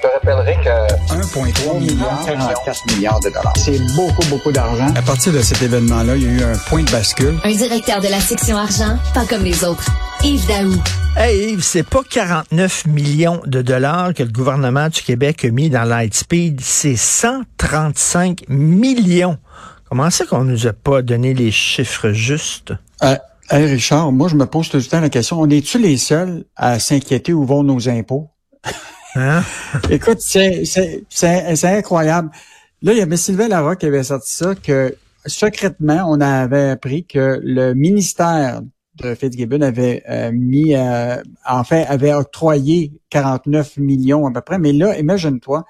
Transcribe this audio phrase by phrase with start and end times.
[0.00, 3.52] Je te rappellerai que 1,3 milliard, 44 milliards de dollars.
[3.58, 4.86] c'est beaucoup, beaucoup d'argent.
[4.96, 7.38] À partir de cet événement-là, il y a eu un point de bascule.
[7.44, 9.84] Un directeur de la section argent, pas comme les autres.
[10.24, 10.72] Yves Daou.
[11.18, 15.68] Hey Yves, c'est pas 49 millions de dollars que le gouvernement du Québec a mis
[15.68, 19.36] dans Lightspeed, c'est 135 millions.
[19.86, 22.72] Comment c'est qu'on nous a pas donné les chiffres justes?
[23.02, 23.16] Euh,
[23.50, 26.44] hey Richard, moi je me pose tout le temps la question, on est-tu les seuls
[26.56, 28.30] à s'inquiéter où vont nos impôts?
[29.16, 29.42] Hein?
[29.90, 32.30] Écoute, c'est, incroyable.
[32.82, 34.96] Là, il y avait Sylvain Larocque qui avait sorti ça, que
[35.26, 38.62] secrètement, on avait appris que le ministère
[38.96, 44.58] de Fitzgibbon avait euh, mis, euh, en avait octroyé 49 millions à peu près.
[44.58, 45.64] Mais là, imagine-toi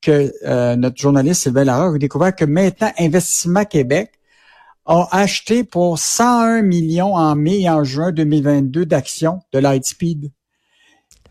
[0.00, 4.12] que euh, notre journaliste Sylvain Larocque a découvert que maintenant, Investissement Québec
[4.86, 10.30] a acheté pour 101 millions en mai et en juin 2022 d'actions de Lightspeed.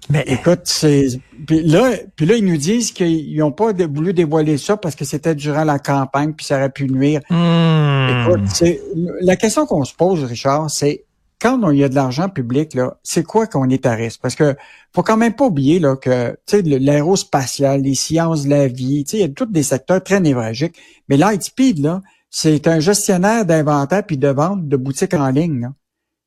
[0.09, 1.07] Mais Écoute, c'est
[1.45, 5.04] puis là, puis là ils nous disent qu'ils n'ont pas voulu dévoiler ça parce que
[5.05, 7.20] c'était durant la campagne puis ça aurait pu nuire.
[7.29, 8.81] hmm, Écoute, c'est
[9.21, 11.04] la question qu'on se pose, Richard, c'est
[11.41, 14.21] quand on- il y a de l'argent public là, c'est quoi qu'on est à risque?
[14.21, 14.55] Parce que
[14.95, 19.04] faut quand même pas oublier là que tu sais l'aérospatial, les sciences de la vie,
[19.04, 20.76] tu sais il y a tous des secteurs très névralgiques,
[21.09, 25.61] mais Lightspeed là, c'est un gestionnaire d'inventaire puis de vente de boutiques en ligne.
[25.61, 25.73] là.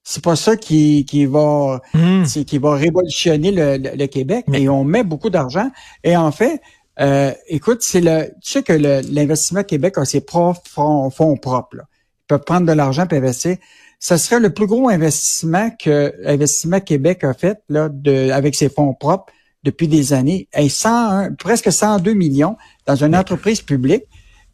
[0.02, 2.24] C'est pas ça qui, qui va hmm.
[2.24, 5.70] qui va révolutionner le, le- le Québec, mais on met beaucoup d'argent.
[6.04, 6.60] Et en fait,
[7.00, 11.76] euh, écoute, c'est le, tu sais que l'investissement Québec a ses propres fonds, fonds propres.
[11.76, 11.84] Là.
[11.88, 13.56] Ils peuvent prendre de l'argent et investir.
[13.98, 18.68] Ça serait le plus gros investissement que Investissement Québec a fait là, de, avec ses
[18.68, 20.48] fonds propres depuis des années.
[20.56, 22.56] Et 101, presque 102 millions
[22.86, 24.04] dans une entreprise publique.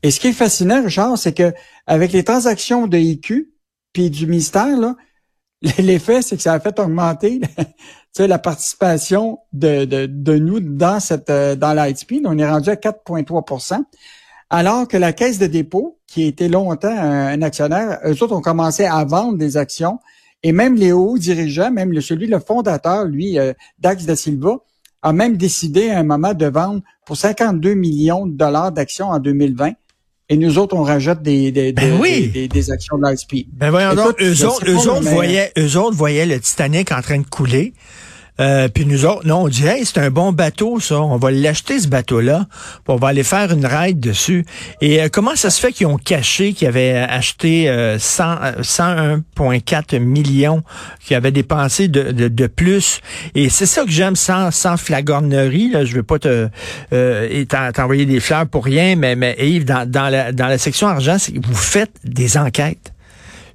[0.03, 1.53] Et ce qui est fascinant, Richard, c'est que
[1.87, 3.51] avec les transactions de IQ
[3.93, 4.95] puis du ministère, là,
[5.63, 7.41] L'effet, c'est que ça a fait augmenter
[8.19, 12.23] la participation de, de, de nous dans cette euh, dans l'ITP.
[12.25, 13.83] On est rendu à 4,3%
[14.49, 18.41] alors que la Caisse de dépôt, qui était longtemps un, un actionnaire, eux autres ont
[18.41, 19.99] commencé à vendre des actions.
[20.43, 24.59] Et même les hauts dirigeants, même le, celui, le fondateur, lui, euh, Dax da Silva,
[25.03, 29.19] a même décidé à un moment de vendre pour 52 millions de dollars d'actions en
[29.19, 29.73] 2020.
[30.29, 32.29] Et nous autres, on rajoute des, des, Ben des- oui.
[32.29, 33.47] des, des actions de l'ITP.
[33.53, 37.01] Ben voyons Écoute, donc, eux autres, eux autres voyaient, eux autres voyaient le Titanic en
[37.01, 37.75] train de couler.
[38.41, 41.01] Euh, puis nous autres, non, on dit, hey, c'est un bon bateau, ça.
[41.01, 42.47] On va l'acheter, ce bateau-là.
[42.89, 44.45] on va aller faire une ride dessus.
[44.81, 48.63] Et euh, comment ça se fait qu'ils ont caché qu'ils avaient acheté euh, 100, euh,
[48.63, 50.63] 101,4 millions,
[51.05, 53.01] qu'ils avaient dépensé de, de, de plus?
[53.35, 55.71] Et c'est ça que j'aime sans, sans flagornerie.
[55.71, 55.85] Là.
[55.85, 56.49] Je veux pas te
[56.93, 60.89] euh, t'envoyer des fleurs pour rien, mais, mais Yves, dans, dans, la, dans la section
[60.89, 62.93] argent, vous faites des enquêtes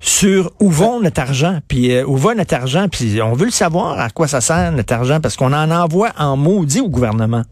[0.02, 3.52] sur où vont notre argent, puis euh, où va notre argent, puis on veut le
[3.52, 7.44] savoir à quoi ça sert notre argent, parce qu'on en envoie en maudit au gouvernement.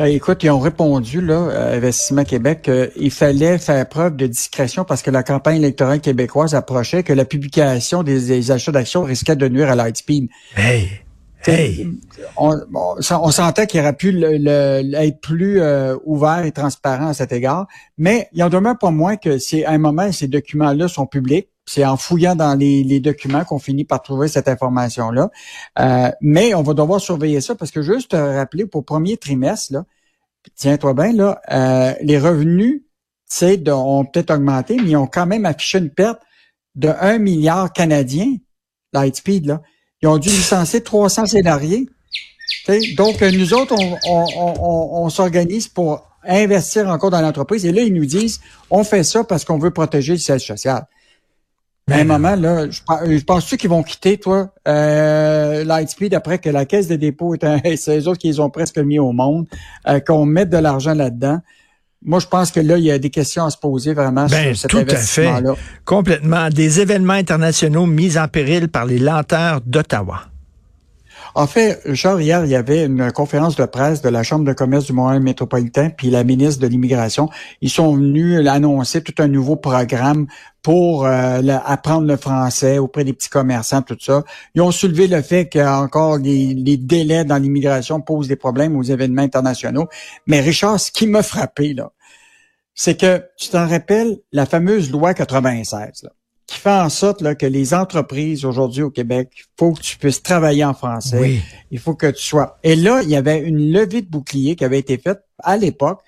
[0.00, 4.84] Euh, écoute, ils ont répondu, là, à Investissement Québec, qu'il fallait faire preuve de discrétion
[4.84, 9.36] parce que la campagne électorale québécoise approchait, que la publication des, des achats d'actions risquait
[9.36, 10.28] de nuire à Lightspeed.
[10.56, 11.01] Hey,
[12.36, 17.66] On, sentait qu'il aurait pu être plus euh, ouvert et transparent à cet égard,
[17.98, 21.48] mais il en demeure pas moins que c'est à un moment, ces documents-là sont publics.
[21.64, 25.30] C'est en fouillant dans les, documents qu'on finit par trouver cette information-là.
[25.78, 29.16] Euh, mais on va devoir surveiller ça parce que juste te rappeler pour le premier
[29.16, 29.84] trimestre,
[30.56, 32.82] tiens-toi bien, là, euh, les revenus,
[33.40, 36.20] de- ont peut-être augmenté, mais ils ont quand même affiché une perte
[36.74, 38.36] de 1 milliard canadien,
[38.92, 39.62] Lightspeed, là.
[40.02, 41.86] Ils ont dû licencier 300 salariés.
[42.66, 47.20] Tu sais, Donc, euh, nous autres, on, on, on, on- s'organise pour investir encore dans
[47.20, 47.64] l'entreprise.
[47.66, 50.86] Et là, ils nous disent, on fait ça parce qu'on veut protéger le siège social.
[51.90, 56.38] À un moment, là, je, pense- je pense-tu qu'ils vont quitter, toi, euh, Lightspeed après
[56.38, 58.98] que la caisse de dépôt est un, c'est eux autres qui les ont presque mis
[58.98, 59.46] au monde,
[59.88, 61.38] euh, qu'on mette de l'argent là-dedans?
[62.04, 64.54] Moi, je pense que là, il y a des questions à se poser vraiment Ben,
[64.54, 64.92] sur cet tout à fait.
[65.26, 65.54] investissement-là.
[65.84, 66.48] complètement.
[66.48, 70.22] Des événements internationaux mis en péril par les lenteurs d'Ottawa.
[71.34, 74.52] En fait, Richard, hier, il y avait une conférence de presse de la Chambre de
[74.52, 77.30] commerce du Montréal métropolitain, puis la ministre de l'Immigration.
[77.62, 80.26] Ils sont venus annoncer tout un nouveau programme
[80.62, 84.24] pour euh, apprendre le français auprès des petits commerçants, tout ça.
[84.54, 88.82] Ils ont soulevé le fait qu'encore les, les délais dans l'immigration posent des problèmes aux
[88.82, 89.88] événements internationaux.
[90.26, 91.92] Mais Richard, ce qui m'a frappé, là,
[92.74, 96.10] c'est que, tu t'en rappelles, la fameuse loi 96, là,
[96.62, 100.22] fait en sorte là, que les entreprises aujourd'hui au Québec, il faut que tu puisses
[100.22, 101.18] travailler en français.
[101.18, 101.40] Oui.
[101.70, 102.58] Il faut que tu sois.
[102.62, 106.00] Et là, il y avait une levée de bouclier qui avait été faite à l'époque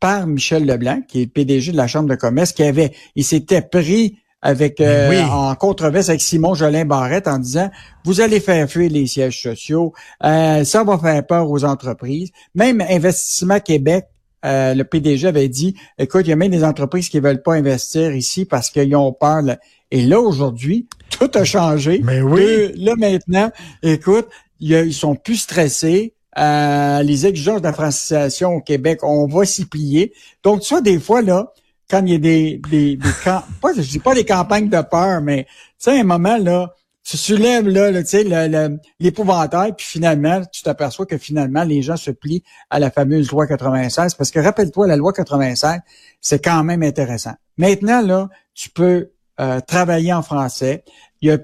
[0.00, 3.24] par Michel Leblanc, qui est le PDG de la Chambre de commerce, qui avait, il
[3.24, 5.20] s'était pris avec Ben oui.
[5.30, 7.70] en controverse avec Simon Jolin Barrette en disant
[8.04, 9.92] vous allez faire fuir les sièges sociaux,
[10.24, 12.30] euh, ça va faire peur aux entreprises.
[12.54, 14.06] Même Investissement Québec,
[14.44, 17.54] euh, le PDG avait dit écoute, il y a même des entreprises qui veulent pas
[17.54, 19.42] investir ici parce qu'ils ont peur.
[19.42, 19.58] là.
[19.90, 20.86] Et là aujourd'hui,
[21.18, 22.00] tout a changé.
[22.04, 22.72] Mais oui.
[22.76, 23.50] Là maintenant,
[23.82, 24.26] écoute,
[24.60, 26.14] il y a- ils sont plus stressés.
[26.38, 30.14] Euh, les exigences de la francisation au Québec, on va s'y plier.
[30.42, 31.52] Donc, tu vois, des fois, là,
[31.90, 34.80] quand il y a des, des, des camp- pas, je dis pas des campagnes de
[34.80, 39.74] peur, mais tu sais, à un moment, là, tu soulèves là, là, tu sais, l'épouvantail,
[39.76, 44.14] puis finalement, tu t'aperçois que finalement, les gens se plient à la fameuse loi 96,
[44.14, 45.80] parce que rappelle-toi, la loi 96,
[46.20, 47.34] c'est quand même intéressant.
[47.58, 49.10] Maintenant, là, tu peux
[49.40, 50.84] euh, travailler en français.
[51.20, 51.38] Il y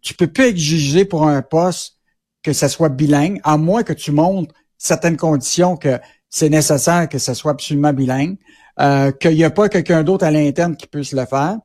[0.00, 1.98] tu peux plus exiger pour un poste
[2.42, 7.18] que ça soit bilingue, à moins que tu montres certaines conditions que c'est nécessaire que
[7.18, 8.36] ça soit absolument bilingue,
[8.80, 11.58] euh, qu'il n'y a pas quelqu'un d'autre à l'interne qui puisse le faire.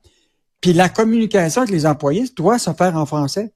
[0.60, 3.52] Puis la communication avec les employés doit se faire en français.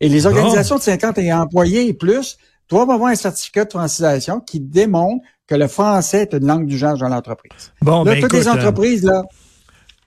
[0.00, 4.40] Et les organisations de 50 et employés et plus doivent avoir un certificat de francisation
[4.40, 7.72] qui démontre que le français est une langue du genre dans l'entreprise.
[7.80, 9.22] Bon, là, ben, toutes les écoute, euh, entreprises, là,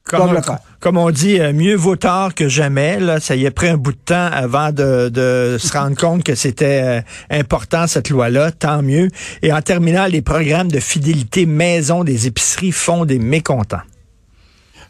[0.04, 0.42] Comme, on,
[0.80, 3.00] comme on dit, euh, mieux vaut tard que jamais.
[3.00, 6.24] Là, ça y a pris un bout de temps avant de, de se rendre compte
[6.24, 7.02] que c'était euh,
[7.32, 8.52] important cette loi-là.
[8.52, 9.10] Tant mieux.
[9.42, 13.82] Et en terminant, les programmes de fidélité maison des épiceries font des mécontents.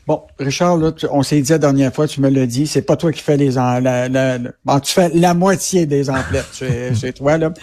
[0.07, 2.97] Bon, Richard, là, on s'est dit la dernière fois, tu me l'as dit, c'est pas
[2.97, 4.39] toi qui fais les en, la,
[4.79, 6.49] tu fais la moitié des emplettes
[6.99, 7.53] chez, toi là.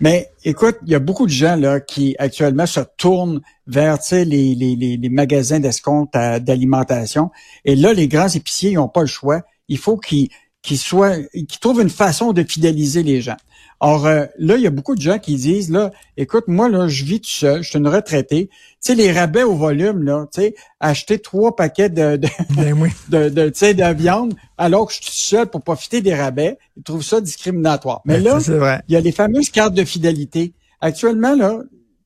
[0.00, 4.24] Mais écoute, il y a beaucoup de gens là qui actuellement se tournent vers les,
[4.24, 7.30] les, les, les magasins d'escompte à- d'alimentation.
[7.64, 9.42] Et là, les grands épiciers, ils n'ont pas le choix.
[9.68, 10.28] Il faut qu'ils
[10.62, 13.36] qu'ils soient, qu'ils trouvent une façon de fidéliser les gens.
[13.82, 16.86] Or, euh, là, il y a beaucoup de gens qui disent, là, écoute, moi, là,
[16.86, 18.48] je vis tout seul, je suis une retraitée.
[18.48, 22.74] Tu sais, les rabais au volume, là, tu sais, acheter trois paquets de, de, Ben
[22.74, 22.90] oui.
[23.08, 26.58] de, de, tu sais, de viande alors que je suis seul pour profiter des rabais,
[26.76, 28.02] ils trouvent ça discriminatoire.
[28.04, 30.52] Mais Ben, là, il y a les fameuses cartes de fidélité.
[30.82, 31.60] Actuellement, là,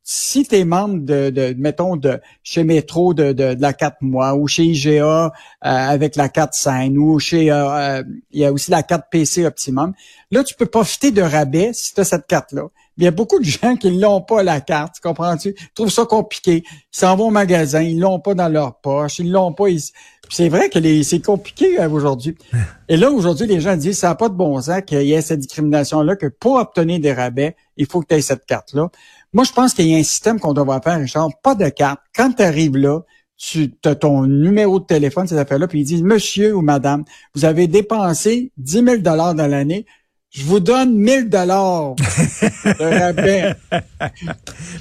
[0.06, 3.96] si tu es membre de, de, mettons, de chez Métro de, de, de la 4
[4.02, 5.30] mois ou chez IGA euh,
[5.62, 9.46] avec la 4 scène ou chez euh, euh, il y a aussi la carte PC
[9.46, 9.94] Optimum,
[10.30, 12.64] là, tu peux profiter de rabais si tu as cette carte-là.
[12.96, 15.54] Il y a beaucoup de gens qui l'ont pas la carte, tu comprends-tu?
[15.58, 16.62] Ils trouvent ça compliqué.
[16.66, 19.92] Ils s'en vont au magasin, ils l'ont pas dans leur poche, ils l'ont pas ici.
[20.28, 22.36] Puis C'est vrai que les- c'est compliqué euh, aujourd'hui.
[22.88, 25.22] Et là, aujourd'hui, les gens disent, ça n'a pas de bon sens qu'il y ait
[25.22, 28.90] cette discrimination-là, que pour obtenir des rabais, il faut que tu aies cette carte-là.
[29.34, 32.00] Moi, je pense qu'il y a un système qu'on devrait faire, Richard, pas de carte.
[32.14, 33.00] Quand tu arrives là,
[33.36, 37.04] tu as ton numéro de téléphone, ces affaires-là, puis ils disent, monsieur ou madame,
[37.34, 39.86] vous avez dépensé 10 000 dans l'année,
[40.30, 43.54] je vous donne 1000 dollars de rabais.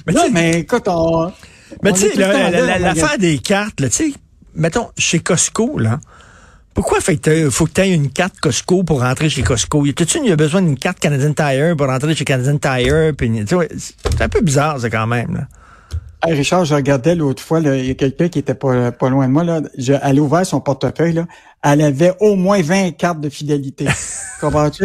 [0.06, 1.32] Mais non, mais écoute, on...
[1.82, 4.14] Mais tu sais, l'affaire des cartes, là, tu sais,
[4.54, 5.98] mettons, chez Costco, là,
[6.74, 9.86] pourquoi fait que faut que tu aies une carte Costco pour rentrer chez Costco?
[9.86, 13.12] Y a-tu il y a besoin d'une carte Canadian Tire pour rentrer chez Canadian Tire?
[13.78, 15.34] C'est un peu bizarre, ça, quand même.
[15.34, 15.48] Là.
[16.26, 19.26] Hey, Richard, je regardais l'autre fois, il y a quelqu'un qui était pas, pas loin
[19.28, 19.44] de moi.
[19.44, 19.60] Là.
[19.76, 21.12] Je- elle a ouvert son portefeuille.
[21.12, 21.26] Là.
[21.62, 23.86] Elle avait au moins 20 cartes de fidélité.
[24.40, 24.84] Comprends-tu?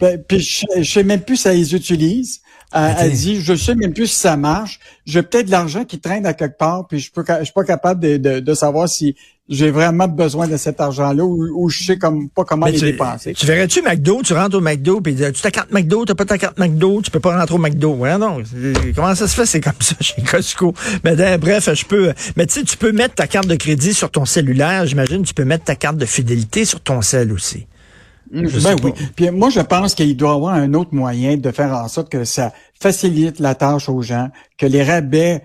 [0.00, 2.40] Ben, Puis je, je sais même plus si elle les utilise.
[2.74, 4.80] Euh, elle dit, je sais même plus si ça marche.
[5.04, 7.64] J'ai peut-être de l'argent qui traîne à quelque part, puis je peux, je suis pas
[7.64, 9.16] capable de, de, de savoir si
[9.48, 12.84] j'ai vraiment besoin de cet argent-là ou, ou je sais comme pas comment les tu,
[12.84, 13.32] dépenser.
[13.32, 16.36] tu verrais-tu McDo, tu rentres au McDo, puis tu ta carte McDo, t'as pas ta
[16.36, 17.94] carte McDo, tu peux pas rentrer au McDo.
[17.94, 18.42] Ouais, non.
[18.94, 19.46] Comment ça se fait?
[19.46, 20.74] C'est comme ça chez Costco.
[21.04, 22.12] Mais ben, bref, je peux.
[22.36, 24.86] Mais tu sais, tu peux mettre ta carte de crédit sur ton cellulaire.
[24.86, 27.66] J'imagine tu peux mettre ta carte de fidélité sur ton cell aussi.
[28.32, 28.92] Je sais Ben oui.
[29.14, 32.10] Puis moi, je pense qu'il doit y avoir un autre moyen de faire en sorte
[32.10, 35.42] que ça facilite la tâche aux gens, que les rabais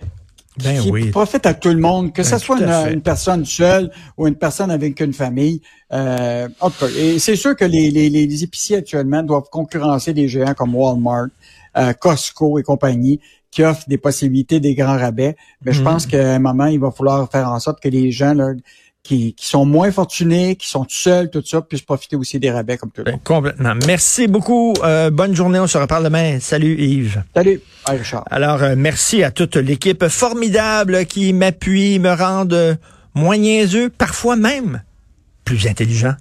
[0.57, 1.09] Ben qui oui.
[1.11, 4.27] profitent à tout le monde, que Ben, ce soit tout à une, personne seule ou
[4.27, 5.61] une personne avec une famille.
[5.93, 10.13] Euh, en tout cas, et c'est sûr que les, les, les épiciers actuellement doivent concurrencer
[10.13, 11.27] des géants comme Walmart,
[11.77, 15.35] euh, Costco et compagnie qui offrent des possibilités des grands rabais.
[15.63, 15.85] Mais je Mhm.
[15.85, 18.51] pense qu'à un moment, il va falloir faire en sorte que les gens là,
[19.03, 22.51] qui, qui sont moins fortunés, qui sont tout seuls, tout ça, puissent profiter aussi des
[22.51, 23.23] rabais comme tout le Ben, monde.
[23.23, 23.73] complètement.
[23.87, 24.73] Merci beaucoup.
[24.83, 25.59] Euh, bonne journée.
[25.59, 26.39] On se reparle demain.
[26.39, 27.23] Salut Yves.
[27.35, 28.23] Salut, Bye, Richard.
[28.29, 32.75] Alors, euh, merci à toute l'équipe formidable qui m'appuie, me rend euh,
[33.15, 34.83] moins niaiseux, parfois même
[35.45, 36.13] plus intelligent.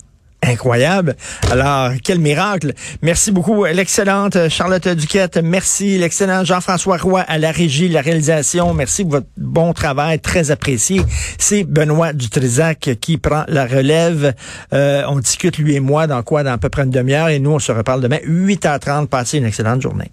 [0.42, 1.16] Incroyable.
[1.50, 2.72] Alors, quel miracle.
[3.02, 3.64] Merci beaucoup.
[3.66, 5.36] L'excellente Charlotte Duquette.
[5.36, 5.98] Merci.
[5.98, 8.72] L'excellent Jean-François Roy à la régie, la réalisation.
[8.72, 11.02] Merci pour votre bon travail, très apprécié.
[11.38, 14.34] C'est Benoît Dutrisac qui prend la relève.
[14.72, 16.42] Euh, on discute, lui et moi, dans quoi?
[16.42, 17.28] Dans à peu près une demi-heure.
[17.28, 19.08] Et nous, on se reparle demain, 8h30.
[19.08, 20.08] Passez une excellente journée.